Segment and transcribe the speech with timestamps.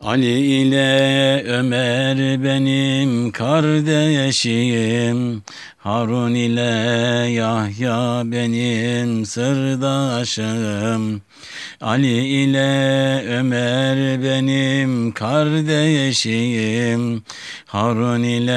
[0.00, 5.42] Ali ile Ömer benim kardeşim,
[5.80, 6.60] Harun ile
[7.30, 11.22] Yahya benim sırdaşım.
[11.80, 16.42] Ali ile Ömer benim kardeşim,
[17.66, 18.52] Harun ile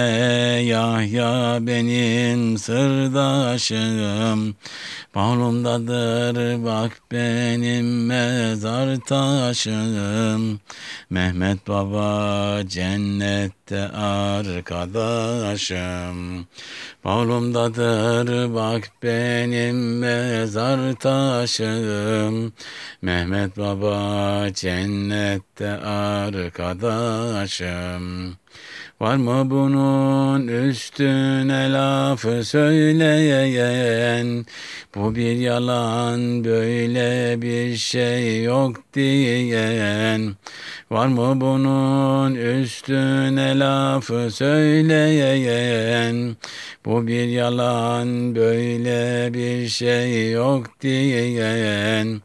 [0.64, 4.56] Yahya benim sırdaşım.
[5.16, 10.60] Bağrımdadır bak benim mezar taşım.
[11.10, 15.34] Mehmet Baba cennette arkadaşım.
[17.14, 22.54] Bağrımdadır bak benim mezar taşım.
[23.02, 27.24] Mehmet Baba cennette arkadaşım.
[29.00, 34.46] Var mı bunun üstüne lafı söyleyen?
[34.96, 40.36] Bu bir yalan böyle bir şey yok diyen.
[40.92, 46.36] Var mı bunun üstüne lafı söyleyen?
[46.86, 52.22] Bu bir yalan böyle bir şey yok diyen.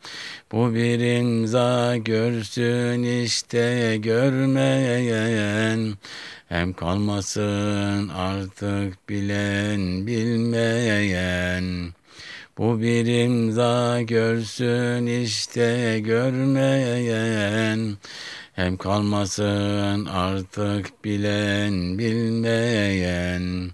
[0.53, 5.95] Bu bir imza görsün işte görmeyen.
[6.49, 11.95] Hem kalmasın artık bilen bilmeyen.
[12.59, 17.97] Bu bir imza görsün işte görmeyen.
[18.53, 23.71] Hem kalmasın artık bilen bilmeyen.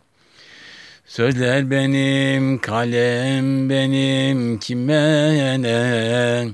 [1.06, 6.48] Sözler benim, kalem benim, kime ne?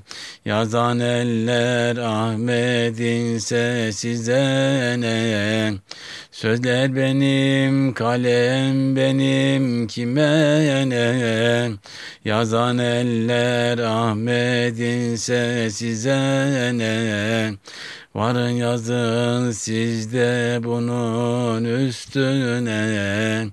[0.44, 3.38] Yazan eller Ahmet'in
[3.90, 5.72] size ne?
[6.30, 11.70] Sözler benim, kalem benim, kime ne?
[12.24, 15.16] Yazan eller Ahmet'in
[15.68, 17.52] size ne?
[18.14, 23.46] Varın yazın sizde bunun üstüne.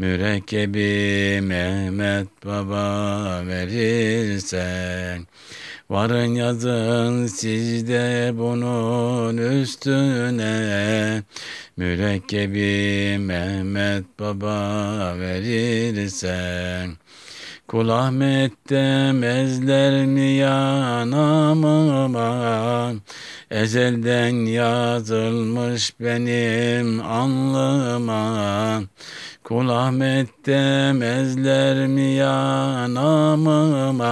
[0.00, 5.26] Mürekkebi Mehmet Baba verirsen
[5.90, 11.22] Varın yazın sizde bunun üstüne.
[11.76, 16.90] Mürekkebi Mehmet Baba verirsen
[17.68, 22.20] Kul Ahmet demezler mi yanamama?
[23.50, 28.82] Ezelden yazılmış benim anlıma
[29.44, 34.06] Kul Ahmet demezler mi yanamıma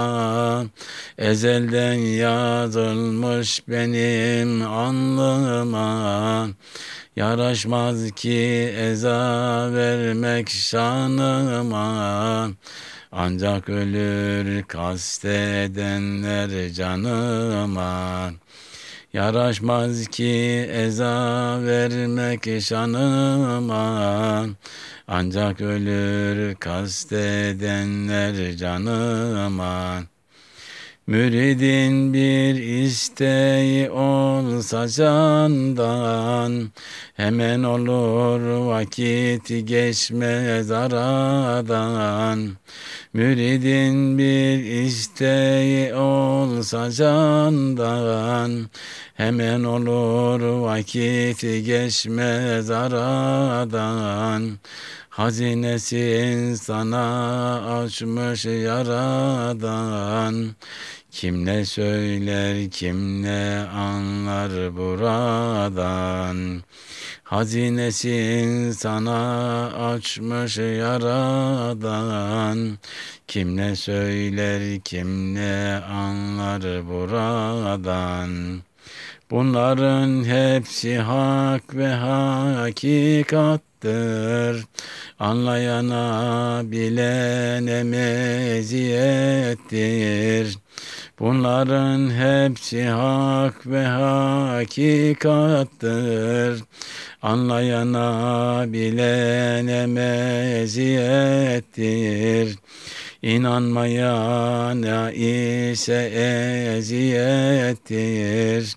[1.18, 6.48] Ezelden yazılmış benim anlıma
[7.18, 12.50] Yaraşmaz ki eza vermek şanıma.
[13.12, 18.30] Ancak ölür kastedenler canıma
[19.12, 24.46] Yaraşmaz ki eza vermek şanıma.
[25.08, 30.02] Ancak ölür kastedenler canıma
[31.08, 32.54] Müridin bir
[32.84, 36.70] isteği olsa candan
[37.14, 42.48] Hemen olur vakit geçmez aradan.
[43.12, 48.70] Müridin bir isteği olsa candan
[49.14, 54.58] Hemen olur vakit geçmez aradan.
[55.18, 60.48] Hazinesi insana açmış yaradan
[61.10, 66.62] kim ne söyler kim ne anlar buradan
[67.22, 71.58] Hazinesi insana açmış yaradan
[73.28, 78.62] Kim ne söyler kim ne anlar buradan
[79.30, 83.06] Bunların hepsi hak ve hakikattır.
[85.18, 88.98] Anlayana bilene meziyettir.
[91.20, 96.64] Bunların hepsi hak ve hakikattır.
[97.22, 102.58] Anlayana bilene meziyettir.
[103.22, 106.10] İnanmayana ise
[106.76, 108.76] eziyettir.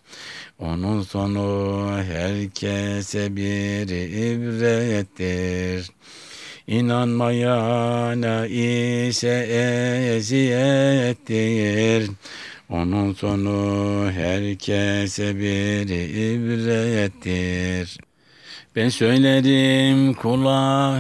[0.60, 3.88] Onun sonu herkese bir
[4.34, 5.92] ibrettir.
[6.68, 9.48] İnanmayana ise
[10.16, 12.12] eziyettir.
[12.70, 15.90] Onun sonu herkese bir
[16.34, 17.98] ibrettir.
[18.76, 20.98] Ben söylerim kula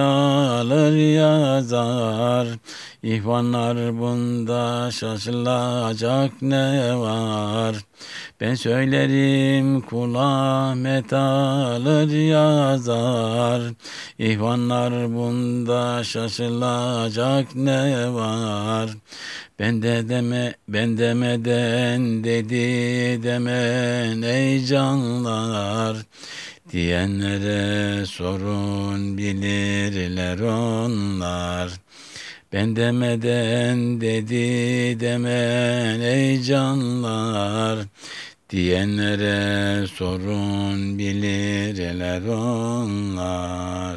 [0.00, 2.48] alır yazar.
[3.02, 7.76] İhvanlar bunda şaşılacak ne var?
[8.40, 10.74] Ben söylerim kula
[11.16, 13.62] alır yazar.
[14.18, 18.90] İhvanlar bunda şaşılacak ne var?
[19.58, 25.96] Ben de deme, ben demeden dedi demen ey canlar
[26.72, 31.70] Diyenlere sorun bilirler onlar.
[32.52, 37.78] Ben demeden dedi demen ey canlar.
[38.50, 43.80] Diyenlere sorun bilirler onlar